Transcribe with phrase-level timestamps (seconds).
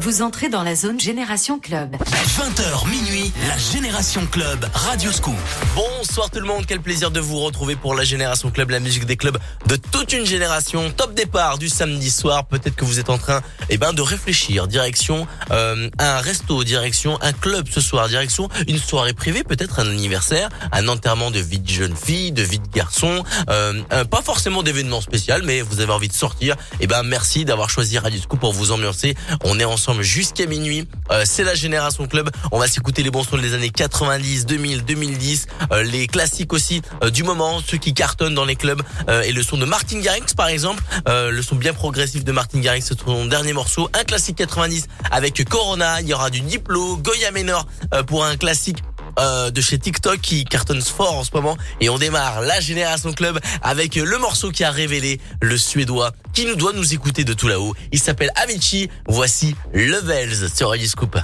[0.00, 1.94] Vous entrez dans la zone Génération Club.
[1.94, 5.34] 20h minuit, la Génération Club, Radio Scoop.
[5.74, 9.04] Bonsoir tout le monde, quel plaisir de vous retrouver pour la Génération Club, la musique
[9.04, 9.36] des clubs
[9.66, 10.90] de toute une génération.
[10.90, 14.68] Top départ du samedi soir, peut-être que vous êtes en train eh ben, de réfléchir,
[14.68, 19.90] direction euh, un resto, direction un club ce soir, direction une soirée privée, peut-être un
[19.90, 24.22] anniversaire, un enterrement de vie de jeune fille, de vie de garçon, euh, euh, pas
[24.22, 26.56] forcément d'événement spécial, mais vous avez envie de sortir.
[26.80, 29.14] Eh ben merci d'avoir choisi Radio Scoop pour vous ambiancer.
[29.44, 30.86] On est ensemble jusqu'à minuit.
[31.10, 32.30] Euh, c'est la Génération Club.
[32.52, 35.46] On va s'écouter les bons sons des années 90, 2000, 2010,
[35.84, 38.82] les classiques aussi euh, du moment, ceux qui cartonnent dans les clubs.
[39.08, 42.60] Euh, et le son de Martin Garrix par exemple, le son bien progressif de Martin
[42.60, 46.96] Garrix, c'est son dernier morceau, un classique 90 avec Corona, il y aura du Diplo,
[46.96, 47.66] Goya Menor
[48.06, 48.78] pour un classique
[49.18, 53.38] de chez TikTok qui cartonne fort en ce moment et on démarre la Génération Club
[53.62, 57.48] avec le morceau qui a révélé le Suédois qui nous doit nous écouter de tout
[57.48, 57.74] là-haut.
[57.92, 58.88] Il s'appelle Avicii.
[59.08, 61.18] Voici Levels sur Radio Scoop.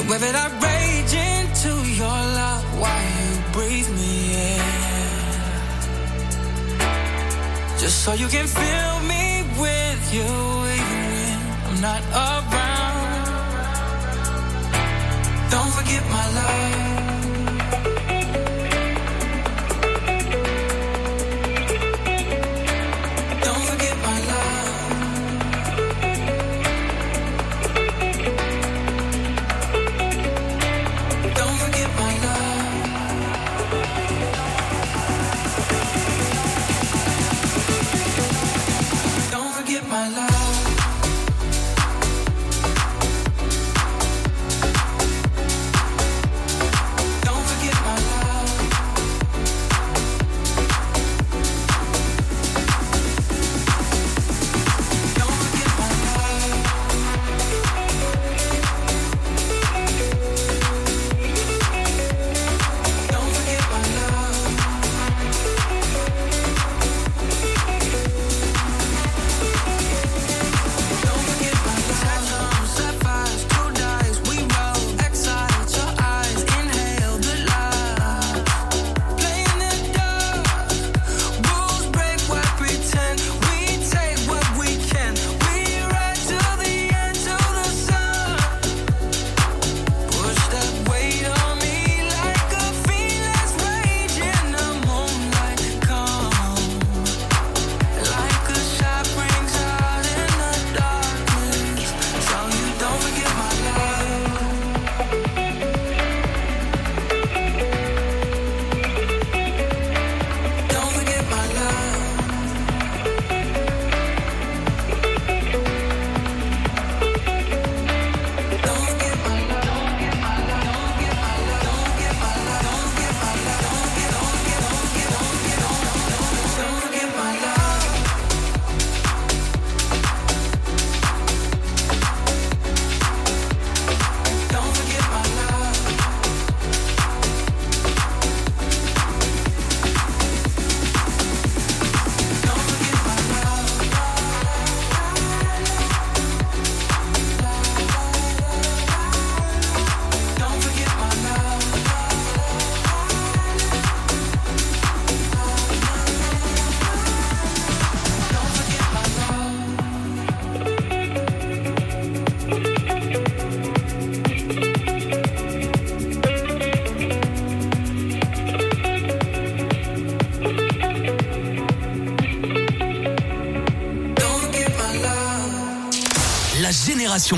[0.00, 4.62] The I rage into your love while you breathe me in.
[7.78, 13.26] Just so you can fill me with you even when I'm not around.
[15.50, 16.89] Don't forget my love.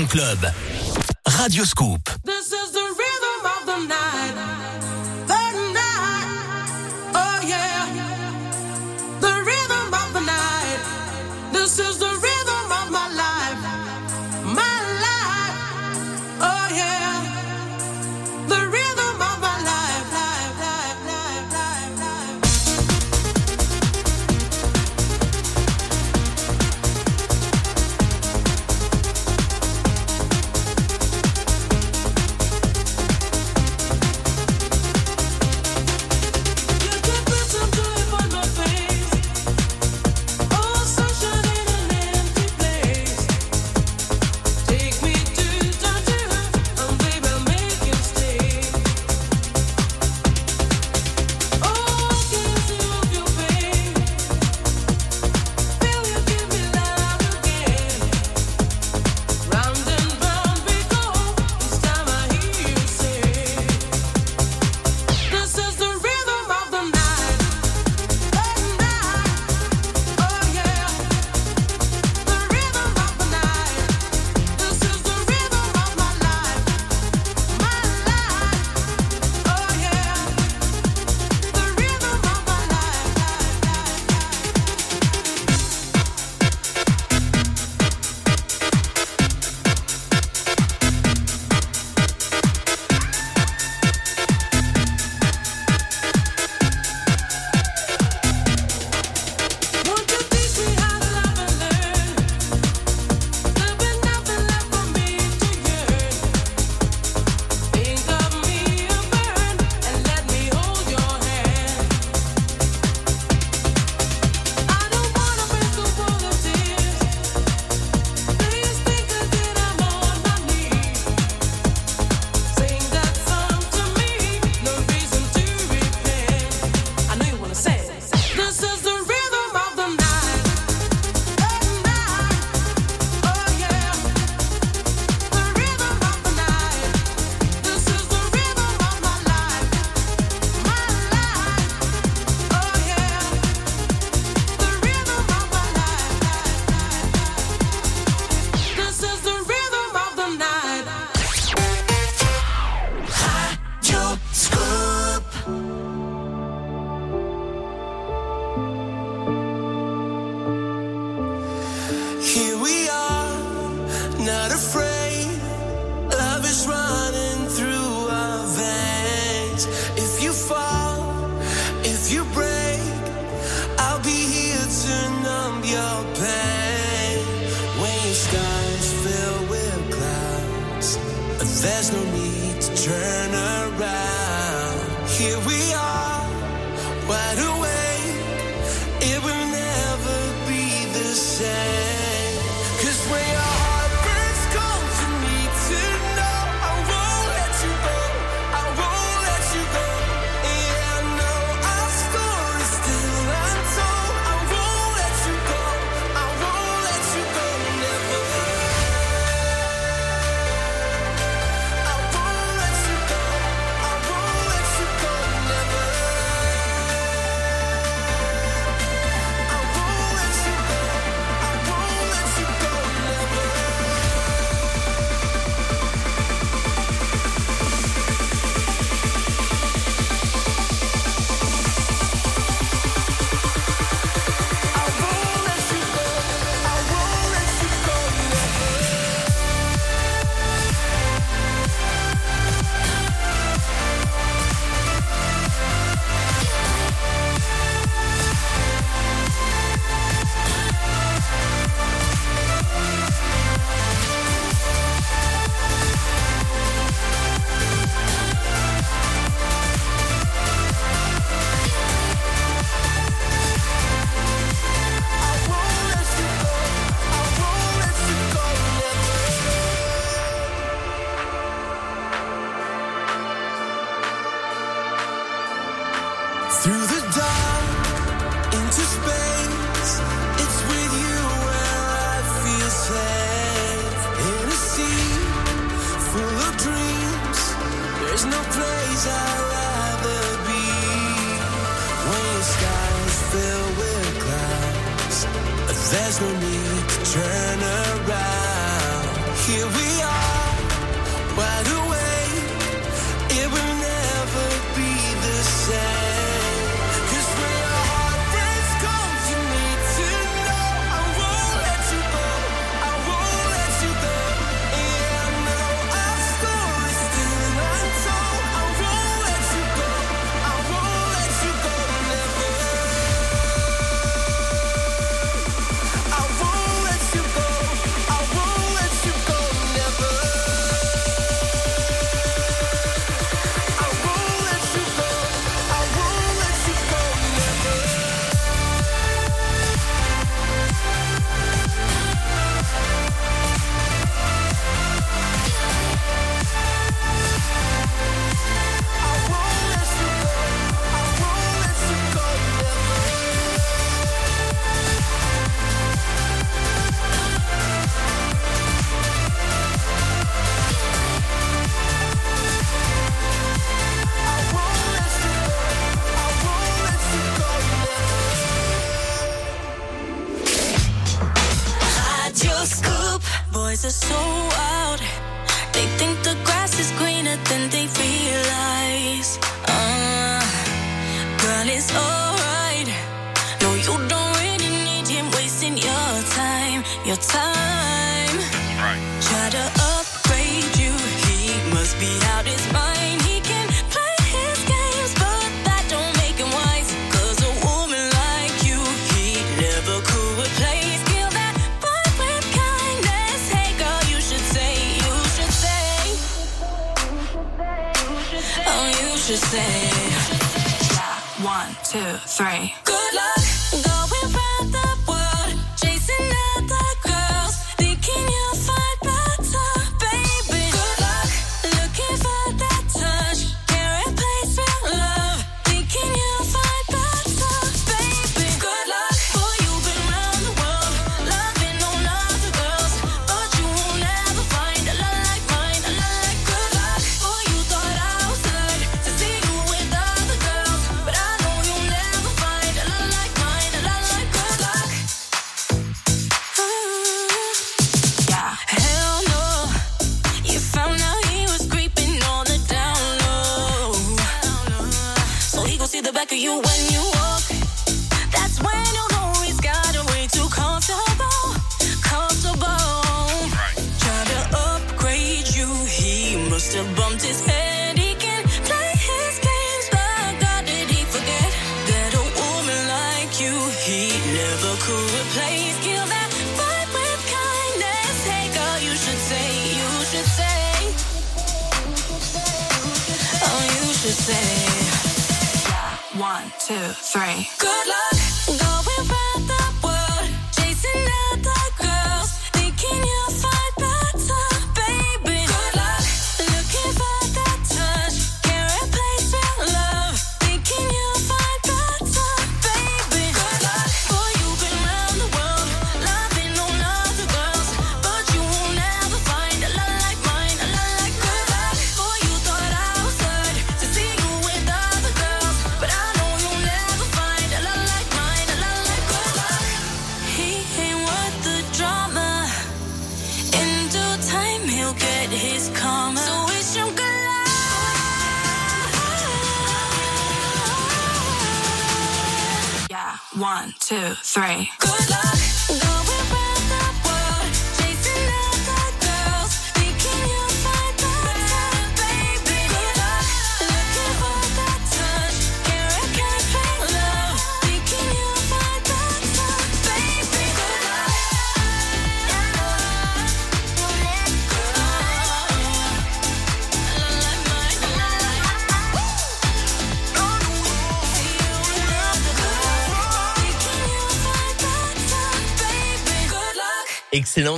[0.01, 0.51] Club.
[1.21, 2.02] Radio Scoop.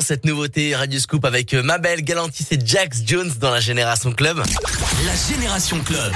[0.02, 4.42] Cette nouveauté Radio Scoop avec euh, Mabel Galantis et Jax Jones dans la Génération Club.
[5.06, 6.12] La Génération Club.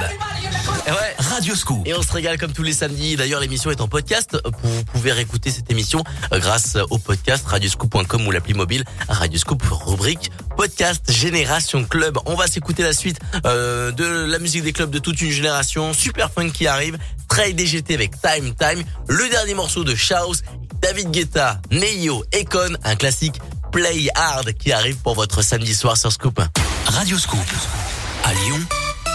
[0.88, 1.86] Ouais, Radio Scoop.
[1.86, 3.15] Et on se régale comme tous les samedis.
[3.15, 4.38] D'ailleurs, l'émission est en podcast.
[4.63, 6.03] Vous pouvez réécouter cette émission
[6.34, 12.17] euh, grâce au podcast radioscoop.com ou l'appli mobile Radio Scoop rubrique podcast Génération Club.
[12.25, 15.93] On va s'écouter la suite euh, de la musique des clubs de toute une génération.
[15.93, 16.97] Super fun qui arrive.
[17.27, 18.84] Trail DGT avec Time Time.
[19.08, 20.41] Le dernier morceau de Shaus
[20.82, 23.39] David Guetta, Neyo, Econ, un classique
[23.71, 26.41] Play Hard qui arrive pour votre samedi soir sur Scoop.
[26.86, 27.39] Radio Scoop.
[28.23, 28.60] À Lyon,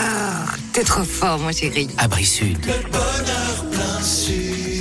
[0.75, 1.89] t'es trop fort, mon chéri.
[1.97, 2.59] Abri Sud.
[2.67, 4.80] Le bonheur plein sud.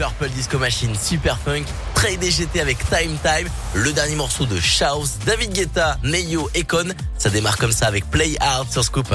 [0.00, 5.04] Purple Disco Machine, Super Funk, très DGT avec Time Time, le dernier morceau de Chaos,
[5.26, 6.88] David Guetta, Neyo et Con.
[7.18, 9.14] Ça démarre comme ça avec Play Hard sur Scoop.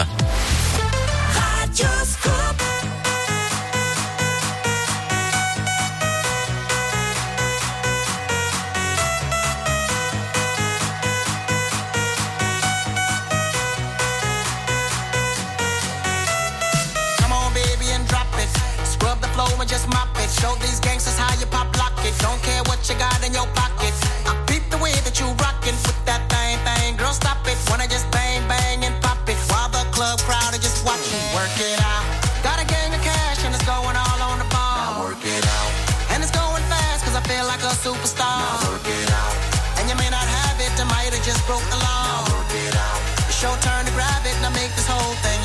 [44.66, 45.45] Make this whole thing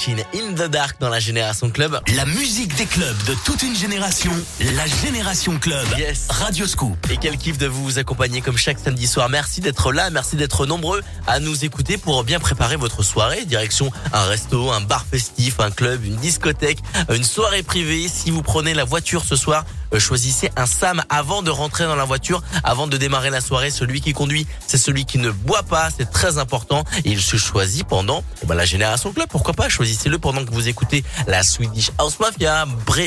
[0.00, 2.00] Machine in the Dark dans la Génération Club.
[2.16, 4.32] La musique des clubs de toute une génération,
[4.74, 5.86] la Génération Club.
[5.98, 6.26] Yes.
[6.30, 6.96] Radio Scoop.
[7.10, 9.28] Et quel kiff de vous accompagner comme chaque samedi soir.
[9.28, 13.44] Merci d'être là, merci d'être nombreux à nous écouter pour bien préparer votre soirée.
[13.44, 16.78] Direction un resto, un bar festif, un club, une discothèque,
[17.14, 18.08] une soirée privée.
[18.08, 19.66] Si vous prenez la voiture ce soir,
[19.98, 23.70] choisissez un Sam avant de rentrer dans la voiture, avant de démarrer la soirée.
[23.70, 26.84] Celui qui conduit, c'est celui qui ne boit pas, c'est très important.
[27.04, 29.28] Il se choisit pendant eh ben, la Génération Club.
[29.28, 29.68] Pourquoi pas?
[29.68, 32.66] Choisissez-le pendant que vous écoutez la Swedish House Mafia,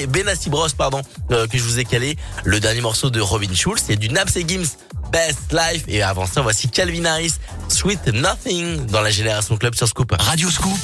[0.09, 2.17] Benassi Bros, pardon, euh, que je vous ai calé.
[2.43, 4.67] Le dernier morceau de Robin Schulz, c'est du Naps et Gims.
[5.11, 7.35] Best Life et avant ça voici Calvin Harris
[7.67, 10.77] Sweet Nothing dans la Génération Club sur Scoop Radio Scoop,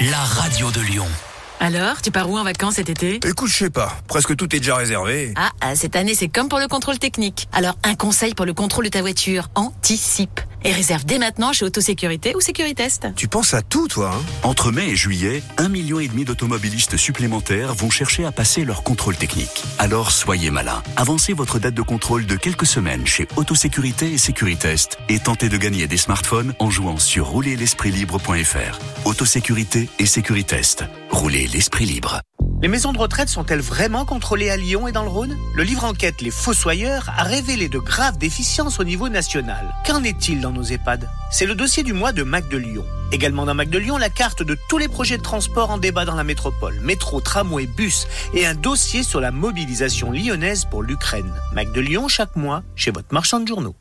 [0.00, 1.27] la radio de Lyon.
[1.60, 3.18] Alors, tu pars où en vacances cet été?
[3.26, 3.96] Écoute, je sais pas.
[4.06, 5.32] Presque tout est déjà réservé.
[5.36, 7.48] Ah, ah, cette année, c'est comme pour le contrôle technique.
[7.52, 9.48] Alors, un conseil pour le contrôle de ta voiture.
[9.56, 10.40] Anticipe.
[10.64, 13.08] Et réserve dès maintenant chez Autosécurité ou Sécuritest.
[13.14, 14.22] Tu penses à tout, toi, hein?
[14.42, 18.82] Entre mai et juillet, un million et demi d'automobilistes supplémentaires vont chercher à passer leur
[18.82, 19.62] contrôle technique.
[19.78, 20.82] Alors soyez malin.
[20.96, 25.56] Avancez votre date de contrôle de quelques semaines chez Autosécurité et Sécuritest et tentez de
[25.56, 28.80] gagner des smartphones en jouant sur roulerlespritlibre.fr.
[29.04, 30.84] Autosécurité et Sécuritest.
[31.10, 32.20] Roulez l'esprit libre.
[32.60, 35.36] Les maisons de retraite sont-elles vraiment contrôlées à Lyon et dans le Rhône?
[35.54, 39.74] Le livre enquête Les Fossoyeurs a révélé de graves déficiences au niveau national.
[39.86, 41.08] Qu'en est-il dans nos EHPAD?
[41.30, 42.84] C'est le dossier du mois de Mac de Lyon.
[43.12, 46.04] Également dans Mac de Lyon, la carte de tous les projets de transport en débat
[46.04, 51.32] dans la métropole, métro, tramway, bus, et un dossier sur la mobilisation lyonnaise pour l'Ukraine.
[51.52, 53.76] Mac de Lyon chaque mois chez votre marchand de journaux.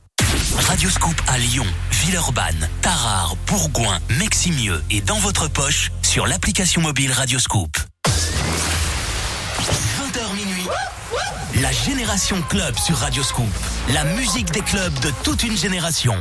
[0.56, 7.12] Radio Scoop à Lyon, Villeurbanne, Tarare, Bourgoin, Meximieux et dans votre poche sur l'application mobile
[7.12, 7.76] Radio Scoop.
[8.08, 10.66] 20h minuit.
[11.62, 13.50] La Génération Club sur Radio Scoop.
[13.94, 16.16] La musique des clubs de toute une génération.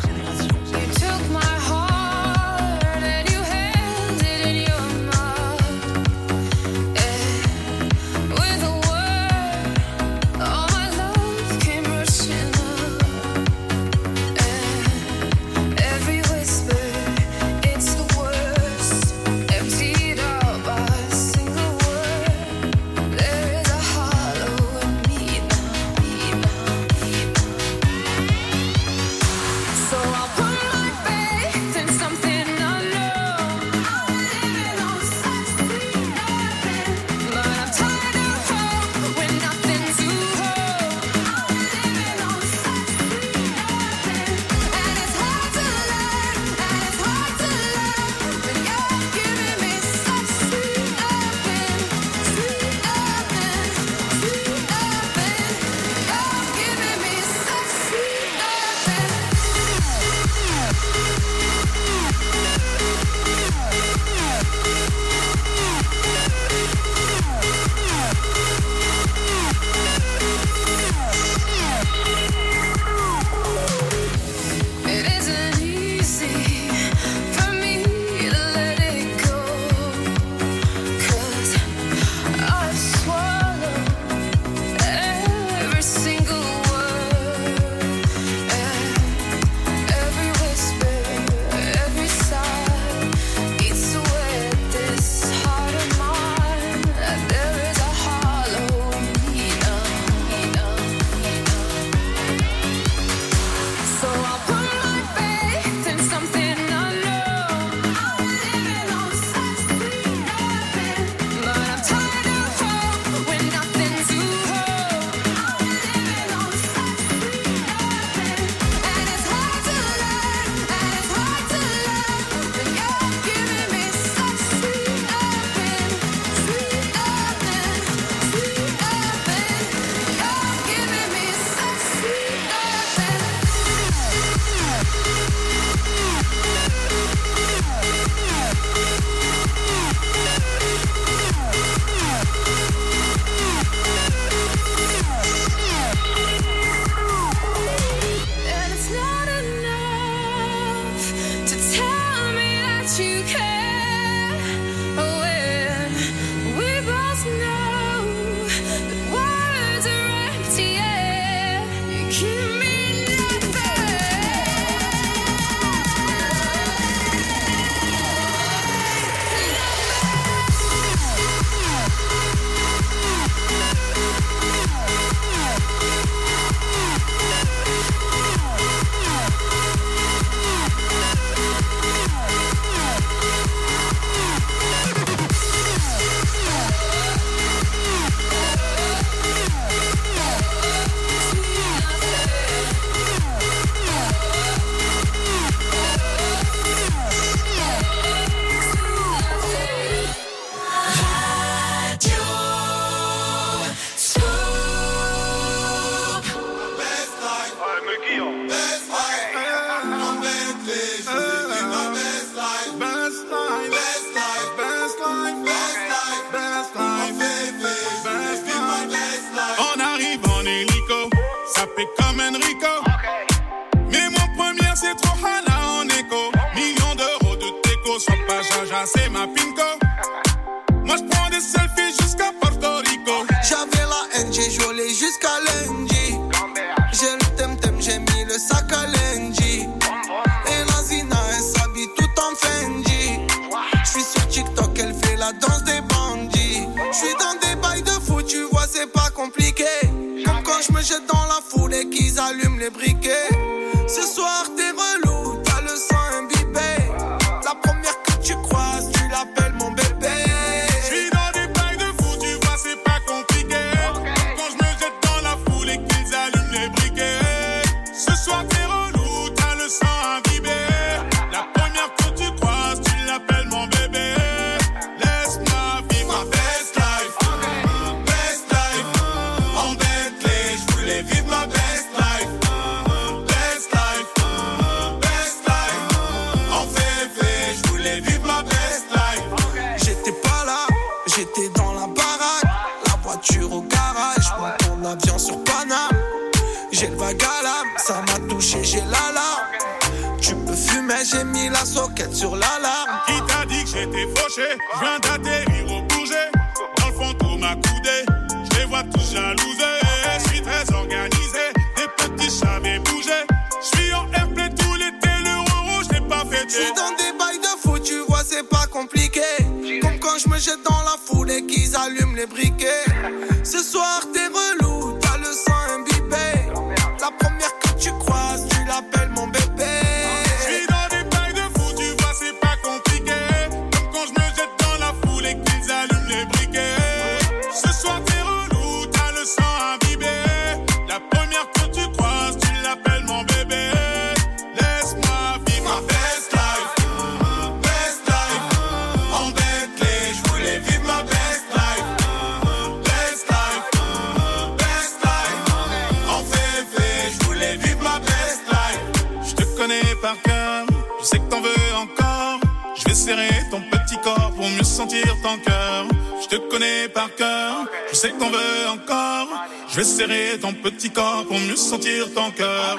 [369.77, 372.79] Je vais serrer ton petit corps pour mieux sentir ton cœur.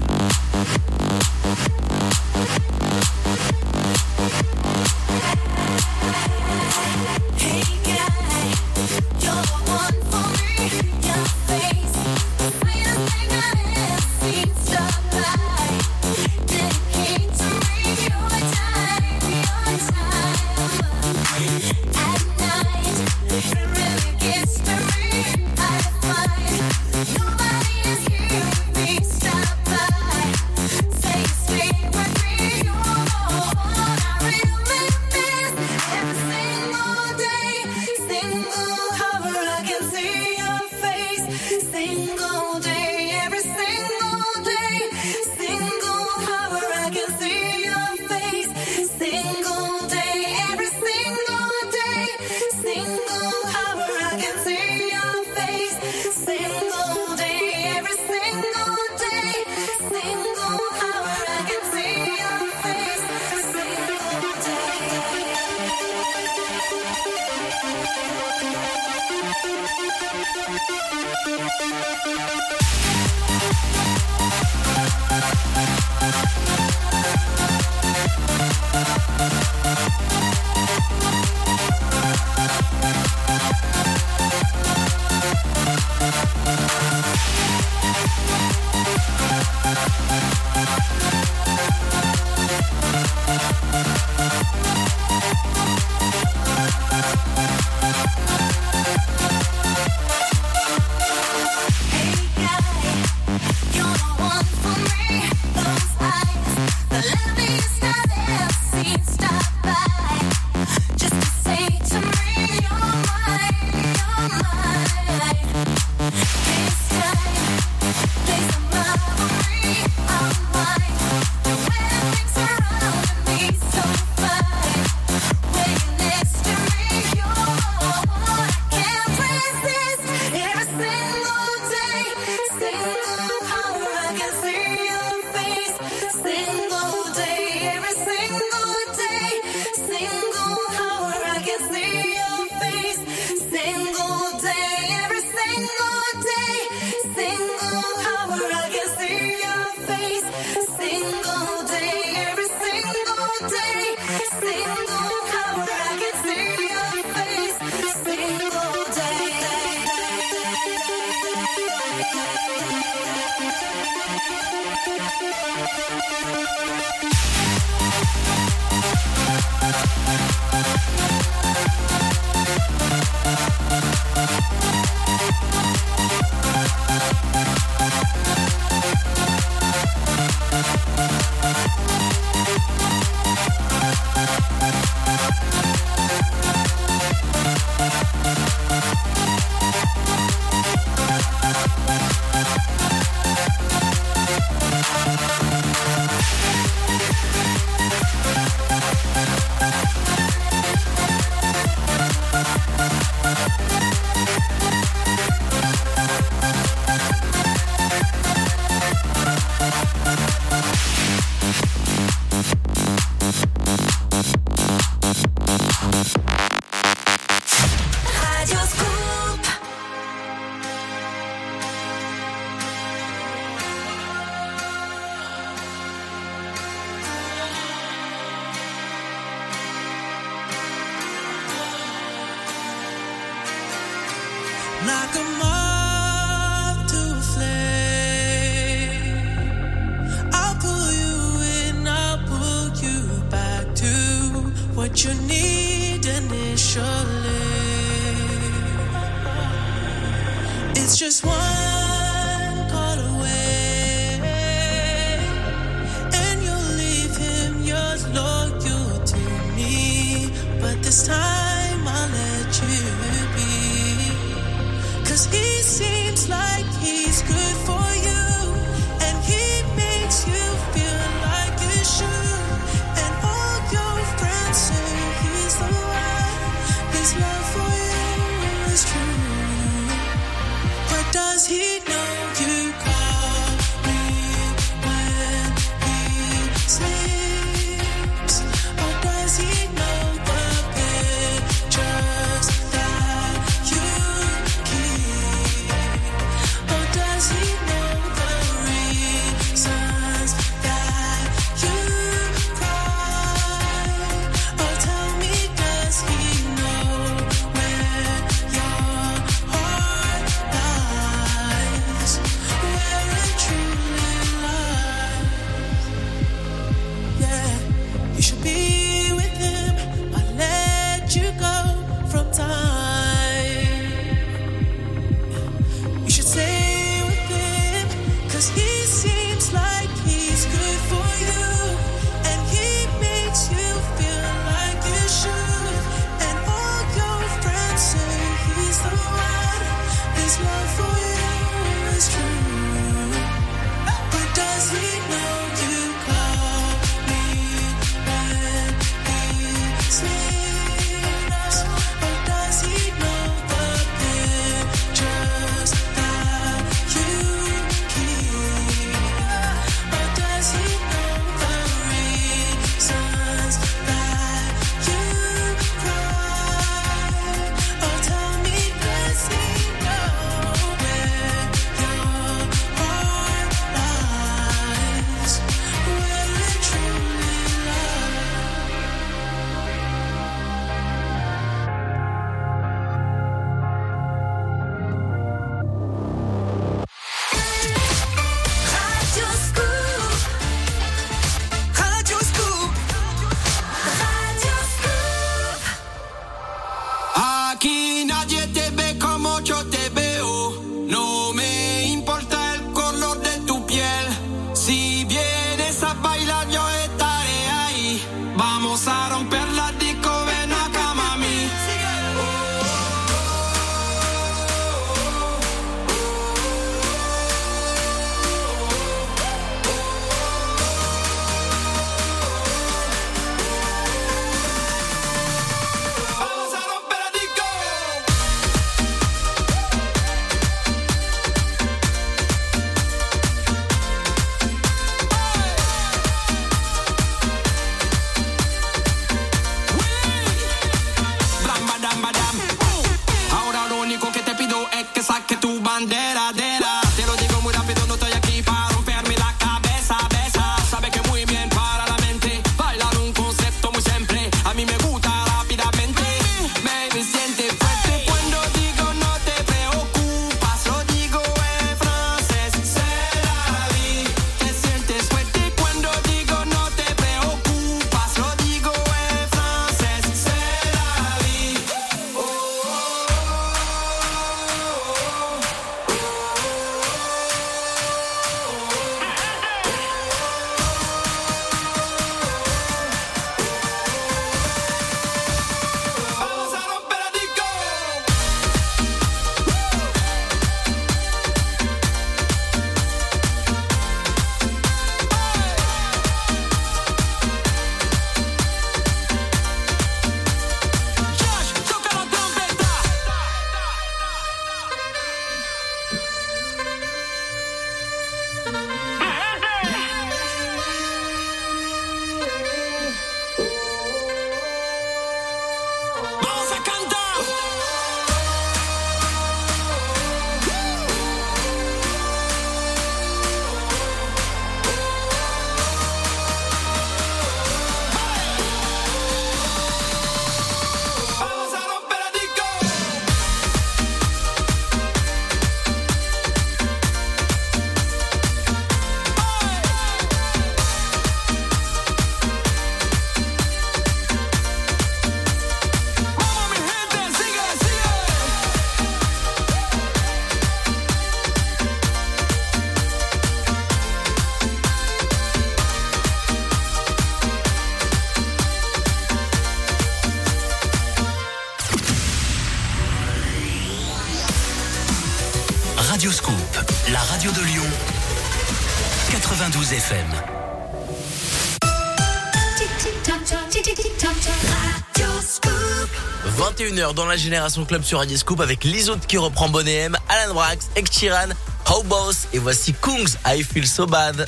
[576.93, 580.33] dans la Génération Club sur Radio Scoop avec les autres qui reprend Bonnet M, Alan
[580.33, 581.29] Brax, Ek Chiran,
[581.69, 584.27] How Boss et voici Kungs, I Feel So Bad.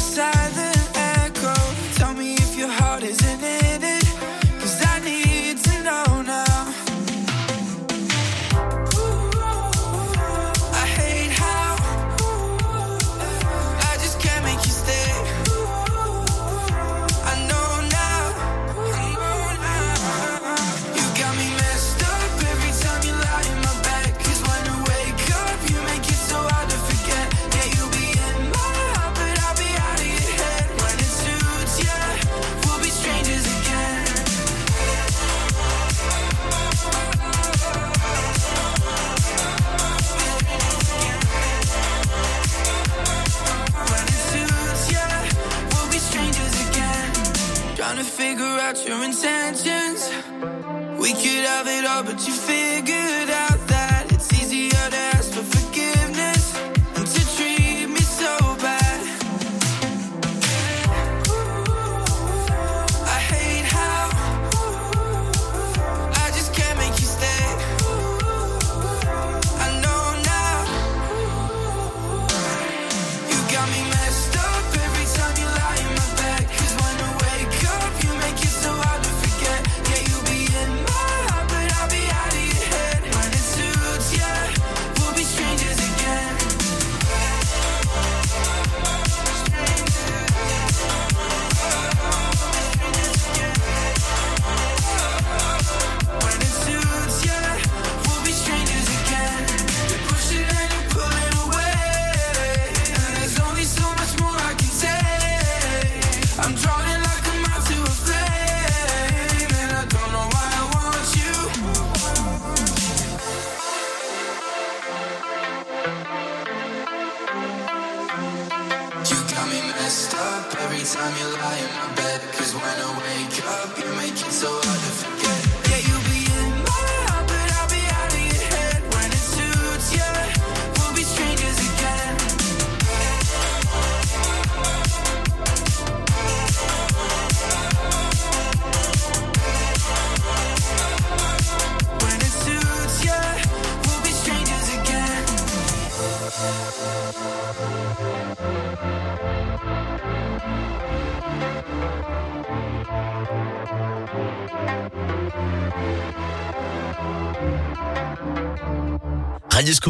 [0.00, 0.39] decide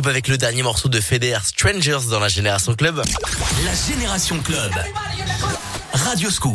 [0.07, 3.03] Avec le dernier morceau de Feder, Strangers dans la Génération Club.
[3.65, 4.73] La Génération Club.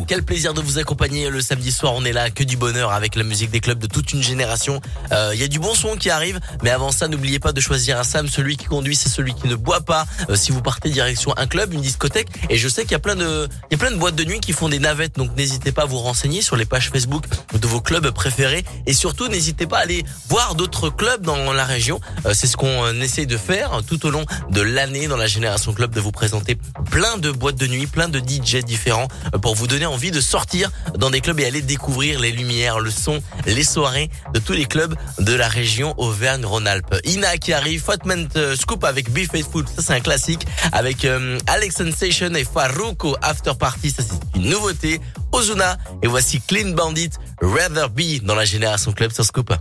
[0.06, 1.94] Quel plaisir de vous accompagner le samedi soir.
[1.96, 4.82] On est là, que du bonheur avec la musique des clubs de toute une génération.
[5.14, 7.62] Euh, Il y a du bon son qui arrive, mais avant ça, n'oubliez pas de
[7.62, 8.28] choisir un Sam.
[8.28, 10.08] Celui qui conduit, c'est celui qui ne boit pas.
[10.30, 13.00] Euh, si vous partez direction un club, une discothèque, et je sais qu'il y a
[13.00, 15.16] plein de, il y a plein de boîtes de nuit qui font des navettes.
[15.16, 17.24] Donc n'hésitez pas à vous renseigner sur les pages Facebook
[17.54, 21.64] de vos clubs préférés, et surtout n'hésitez pas à aller voir d'autres clubs dans la
[21.64, 22.02] région.
[22.26, 25.28] Euh, c'est ce qu'on euh, essaie de faire tout au long de l'année dans la
[25.28, 26.58] Génération Club, de vous présenter
[26.96, 30.22] plein de boîtes de nuit, plein de DJ différents euh, pour vous donner envie de
[30.22, 34.54] sortir dans des clubs et aller découvrir les lumières, le son, les soirées de tous
[34.54, 36.96] les clubs de la région Auvergne-Rhône-Alpes.
[37.04, 41.38] Ina qui arrive, Fatman euh, Scoop avec Be Faithful, ça c'est un classique, avec euh,
[41.48, 45.02] Alex Sensation et Faruko After Party, ça c'est une nouveauté.
[45.34, 47.10] Ozuna et voici Clean Bandit,
[47.42, 49.54] Rather Be dans la Génération Club sur Scoop.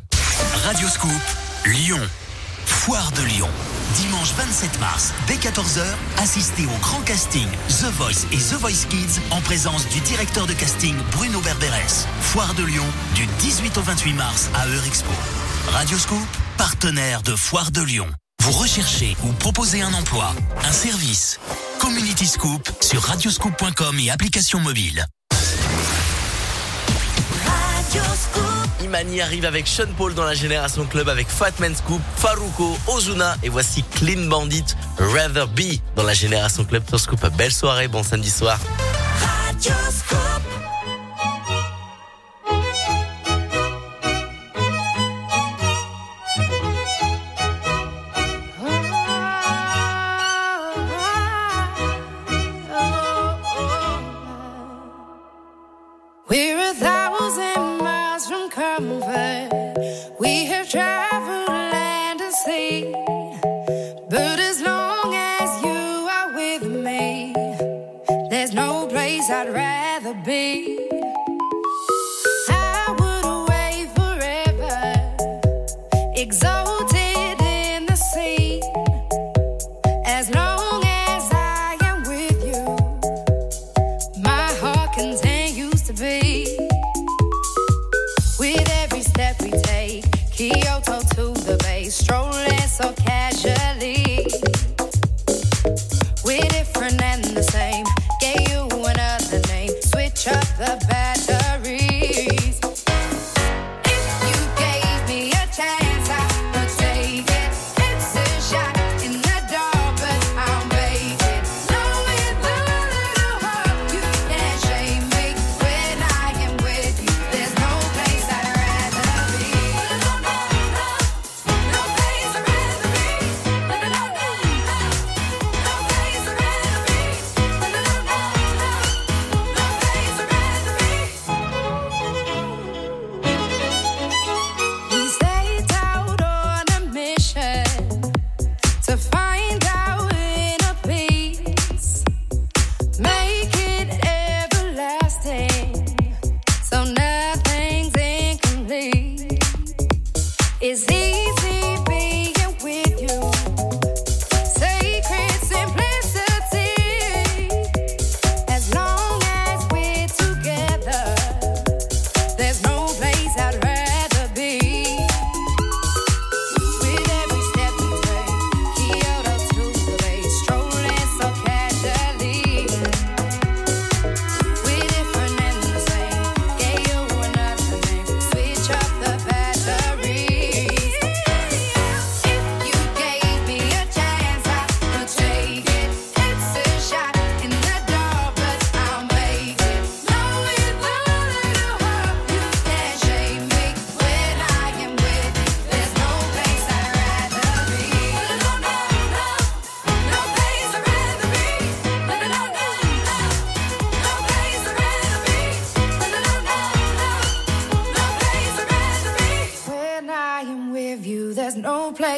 [0.66, 1.10] Radio Scoop,
[1.66, 1.98] Lyon.
[2.64, 3.48] Foire de Lyon.
[3.96, 5.84] Dimanche 27 mars, dès 14h,
[6.18, 10.52] assistez au grand casting The Voice et The Voice Kids en présence du directeur de
[10.52, 12.06] casting Bruno Berberes.
[12.20, 12.84] Foire de Lyon,
[13.14, 15.10] du 18 au 28 mars à Eurexpo.
[15.68, 16.26] Radio Scoop,
[16.56, 18.06] partenaire de Foire de Lyon.
[18.42, 20.34] Vous recherchez ou proposez un emploi,
[20.64, 21.38] un service.
[21.78, 25.06] Community Scoop sur radioscoop.com et application mobile.
[28.82, 33.48] Imani arrive avec Sean Paul dans la Génération Club avec Fatman Scoop, Faruko, Ozuna et
[33.48, 34.64] voici Clean Bandit,
[34.98, 37.20] Rather Be dans la Génération Club sur Scoop.
[37.36, 38.58] Belle soirée, bon samedi soir.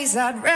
[0.07, 0.56] No place I'd rather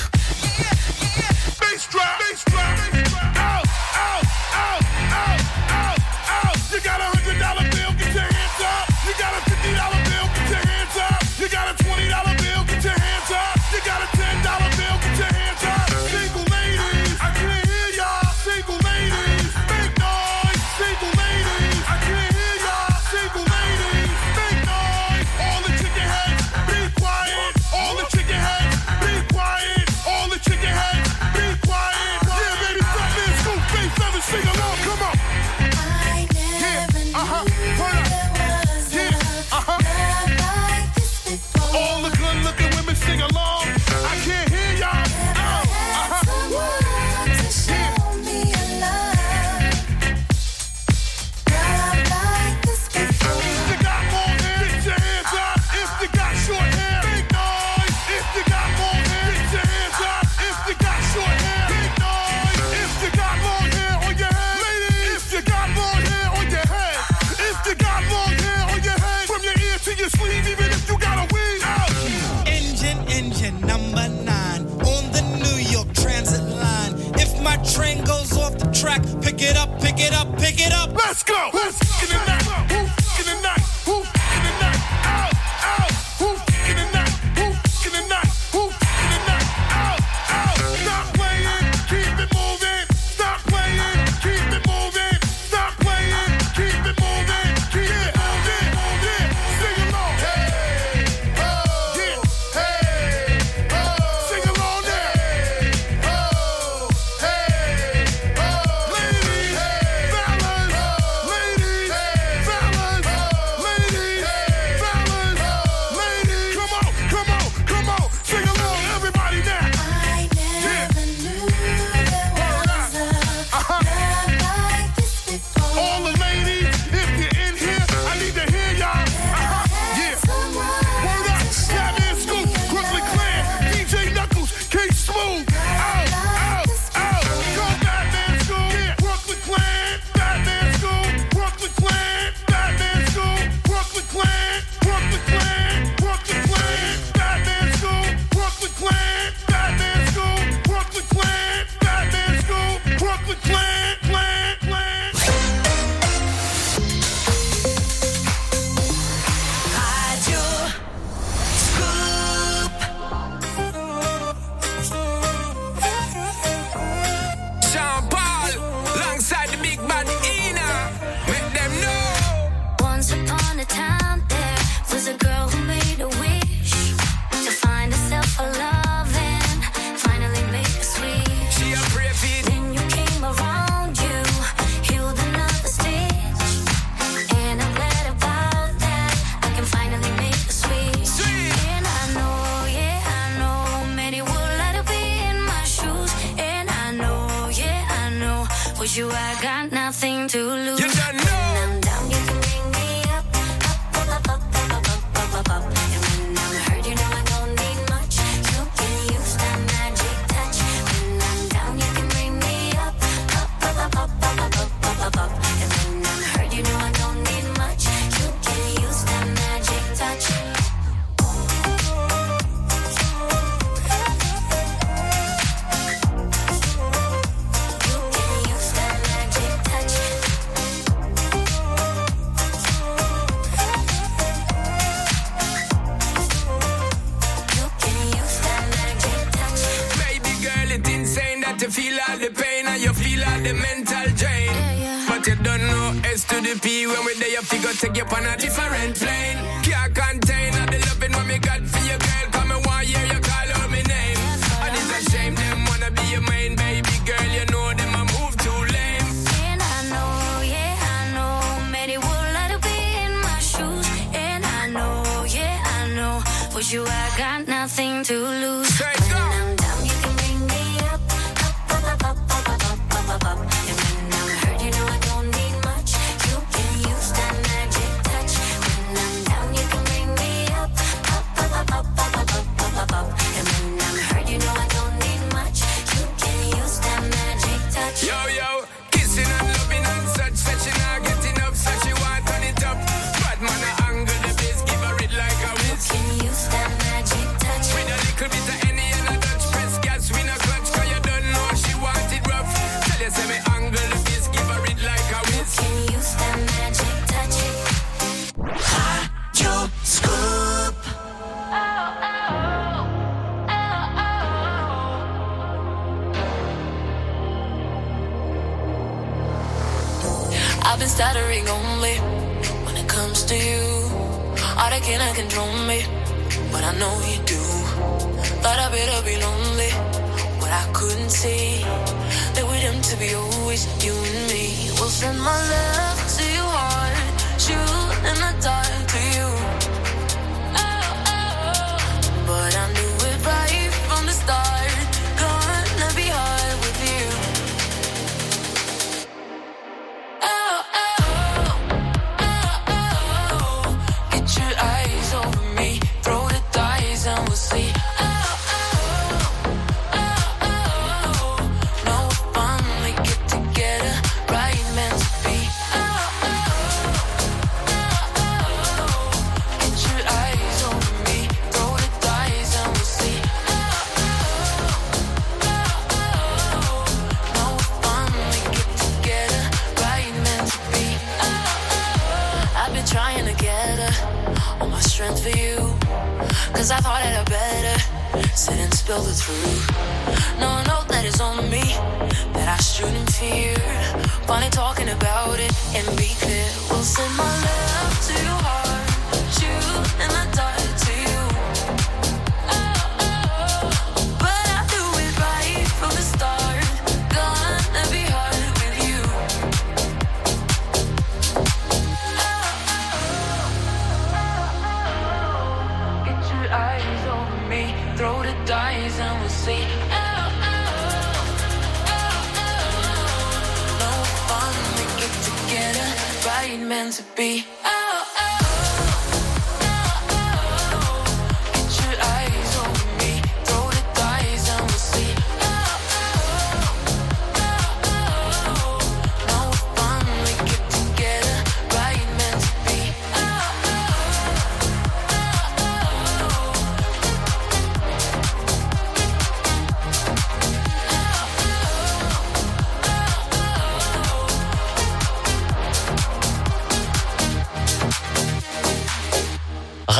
[246.59, 249.37] The when we there, you figure take you on a different plane.
[249.63, 252.27] Can't contain all the loving what me got for your girl.
[252.31, 254.17] Come and one year you call out my name.
[254.63, 257.27] And it's a shame them wanna be your main baby girl.
[257.35, 259.07] You know them a move too lame.
[259.47, 263.87] And I know, yeah, I know, many would like to be in my shoes.
[264.13, 266.19] And I know, yeah, I know,
[266.51, 268.70] for you I got nothing to lose.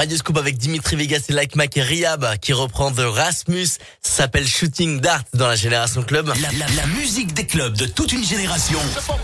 [0.02, 3.68] Radio Scoop avec Dimitri Vegas et Like Mac et Riab qui reprend The Rasmus.
[4.02, 6.26] S'appelle Shooting Dart dans la Génération Club.
[6.42, 8.80] La, la- la musique des clubs de toute une génération.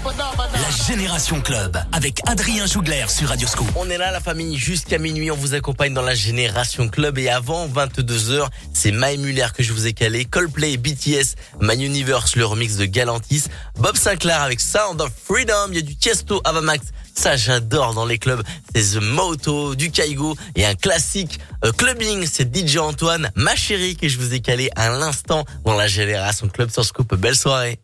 [0.05, 3.67] La Génération Club avec Adrien Jougler sur Radio Scoop.
[3.75, 5.31] On est là, la famille, jusqu'à minuit.
[5.31, 7.17] On vous accompagne dans la Génération Club.
[7.17, 10.25] Et avant 22h, c'est My Muller que je vous ai calé.
[10.25, 13.45] Coldplay, BTS, My Universe, le remix de Galantis.
[13.79, 15.69] Bob Sinclair avec Sound of Freedom.
[15.69, 16.85] Il y a du Tiesto, Avamax.
[17.17, 18.43] Ça, j'adore dans les clubs.
[18.75, 22.27] C'est The Moto, du Kaigo et un classique euh, clubbing.
[22.31, 26.47] C'est DJ Antoine, ma chérie, que je vous ai calé à l'instant dans la Génération
[26.47, 27.15] Club sur Scoop.
[27.15, 27.79] Belle soirée.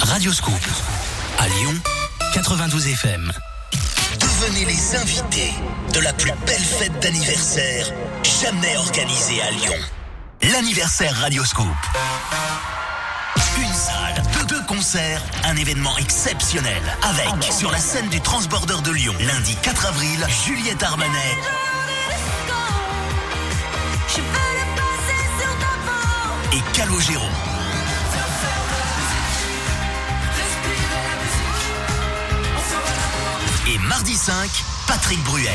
[0.00, 0.60] Radio Scoop.
[1.38, 1.74] À Lyon,
[2.34, 3.32] 92 FM.
[4.18, 5.52] Devenez les invités
[5.94, 7.92] de la plus belle fête d'anniversaire
[8.42, 10.52] jamais organisée à Lyon.
[10.52, 11.66] L'anniversaire Radio Scoop.
[13.58, 16.82] Une salle, deux, deux concerts, un événement exceptionnel.
[17.02, 21.38] Avec, sur la scène du Transborder de Lyon, lundi 4 avril, Juliette Armanet.
[26.52, 27.24] Et Calogero.
[33.66, 34.50] Et mardi 5,
[34.86, 35.48] Patrick Bruel.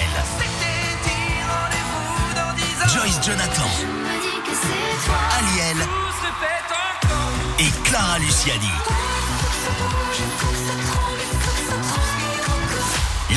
[2.93, 3.69] Joyce Jonathan.
[5.37, 5.77] Aliel.
[7.89, 8.69] Clara Luciani.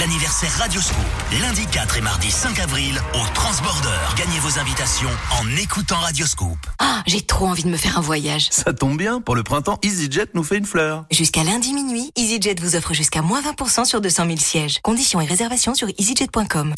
[0.01, 0.97] L'anniversaire Radioscoop,
[1.43, 3.91] lundi 4 et mardi 5 avril au Transborder.
[4.17, 6.57] Gagnez vos invitations en écoutant Radioscoop.
[6.79, 8.49] Ah, j'ai trop envie de me faire un voyage.
[8.51, 11.05] Ça tombe bien, pour le printemps, EasyJet nous fait une fleur.
[11.11, 14.79] Jusqu'à lundi minuit, EasyJet vous offre jusqu'à moins 20% sur 200 000 sièges.
[14.83, 16.73] Conditions et réservations sur easyjet.com.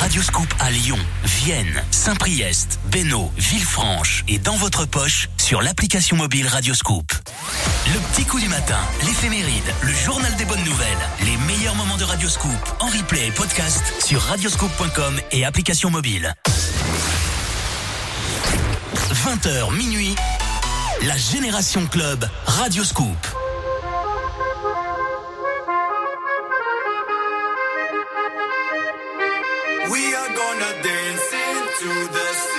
[0.00, 7.12] Radioscoop à Lyon, Vienne, Saint-Priest, Bénaud, Villefranche et dans votre poche sur l'application mobile Radioscoop.
[7.94, 12.02] Le petit coup du matin, l'éphéméride, le journal des bonnes nouvelles, les meilleurs moments de
[12.02, 16.34] Radioscoop en replay et podcast sur radioscoop.com et application mobile.
[19.12, 20.14] 20h minuit,
[21.02, 23.16] la Génération Club Radioscoop.
[29.90, 32.55] We are gonna dance into the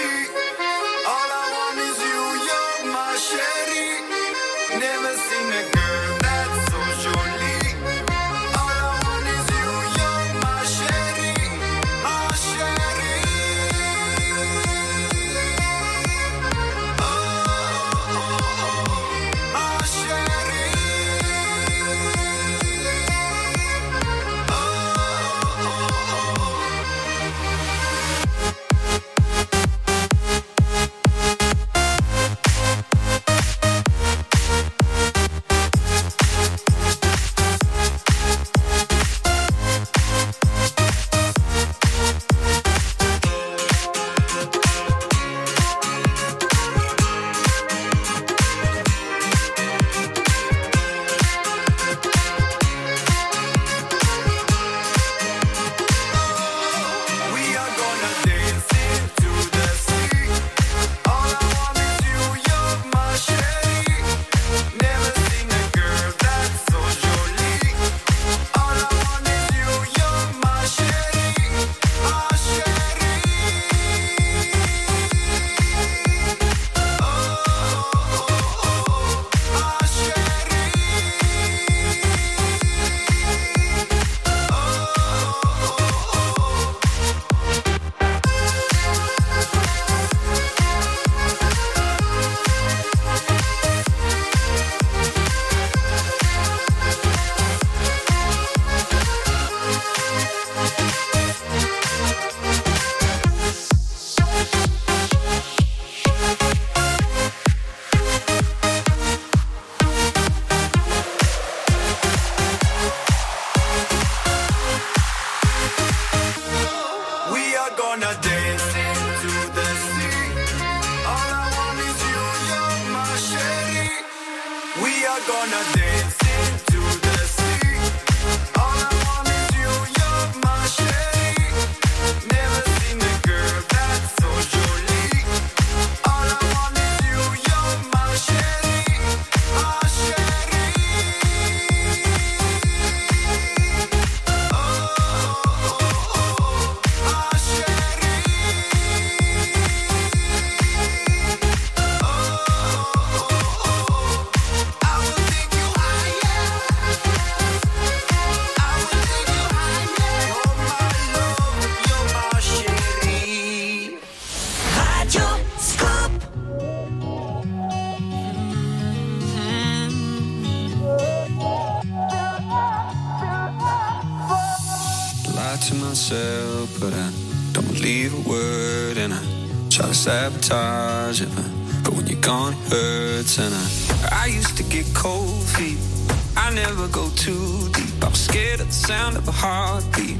[188.88, 190.18] sound of a heartbeat,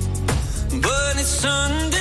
[0.82, 1.97] but it's undeniable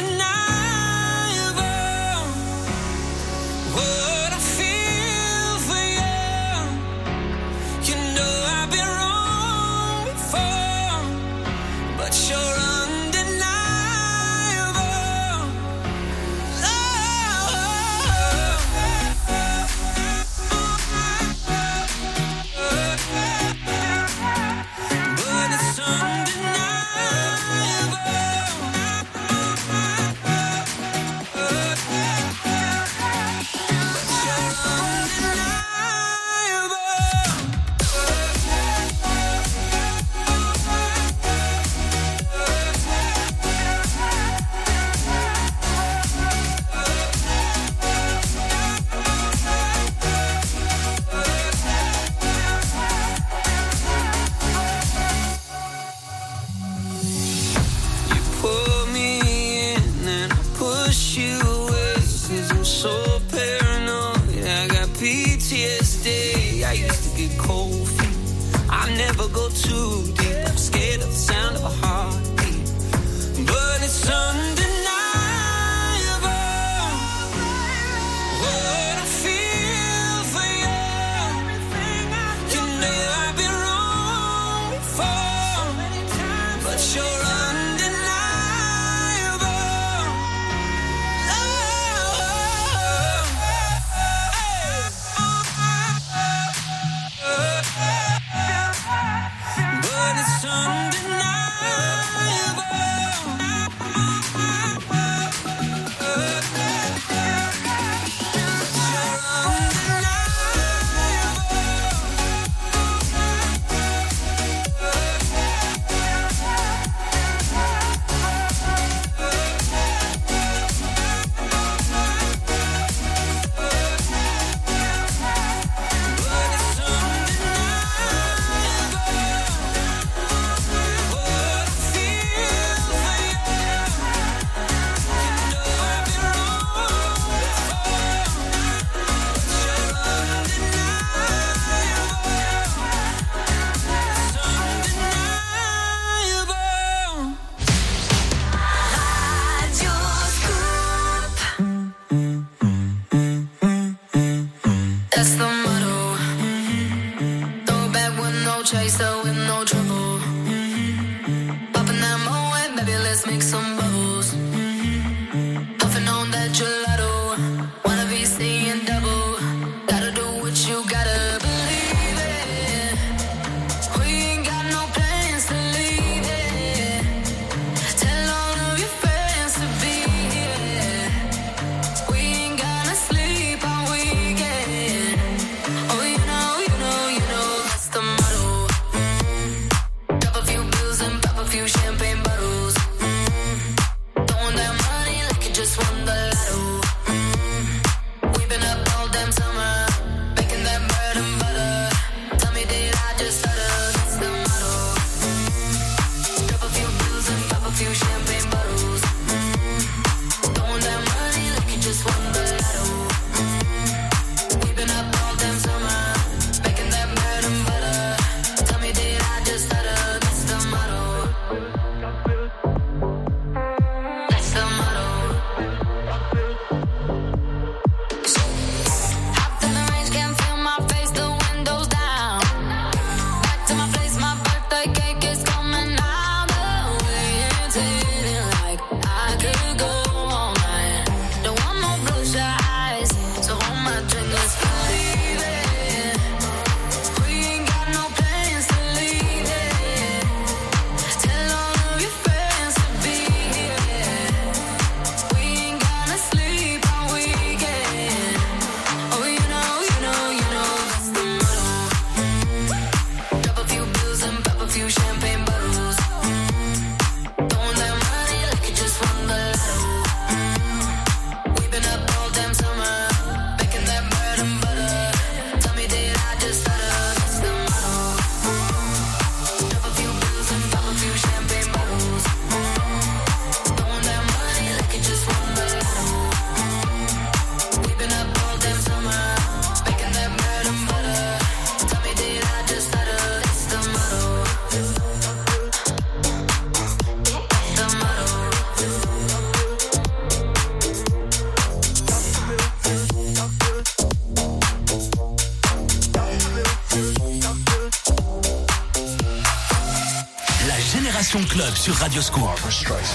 [311.86, 312.50] sur Radio Scoop.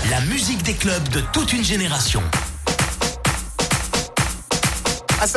[0.09, 2.23] La musique des clubs de toute une génération.
[5.19, 5.27] Ah,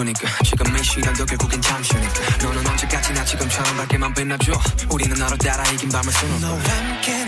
[0.00, 0.28] 수니까.
[0.44, 2.36] 지금 이 시간도 결국엔 잠시니까.
[2.42, 4.52] 너는 언제까지나 지금 처럼 밝게만 빛나줘.
[4.90, 6.40] 우리는 나로 따라 이긴 밤을 수놓고.
[6.40, 7.19] 너와 함께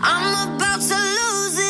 [0.00, 1.65] I'm about to lose it.